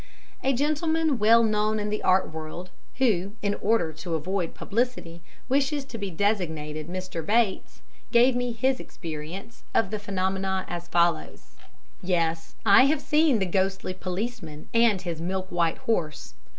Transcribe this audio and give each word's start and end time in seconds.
A 0.43 0.51
gentleman 0.51 1.19
well 1.19 1.43
known 1.43 1.79
in 1.79 1.91
the 1.91 2.01
art 2.01 2.33
world, 2.33 2.71
who, 2.95 3.33
in 3.43 3.53
order 3.61 3.93
to 3.93 4.15
avoid 4.15 4.55
publicity, 4.55 5.21
wishes 5.47 5.85
to 5.85 5.99
be 5.99 6.09
designated 6.09 6.87
Mr. 6.87 7.23
Bates, 7.23 7.81
gave 8.11 8.35
me 8.35 8.51
his 8.51 8.79
experience 8.79 9.61
of 9.75 9.91
the 9.91 9.99
phenomena 9.99 10.65
as 10.67 10.87
follows: 10.87 11.51
"Yes, 12.01 12.55
I 12.65 12.85
have 12.85 12.99
seen 12.99 13.37
the 13.37 13.45
ghostly 13.45 13.93
policeman 13.93 14.69
and 14.73 14.99
his 14.99 15.21
milk 15.21 15.45
white 15.51 15.77
horse. 15.77 16.33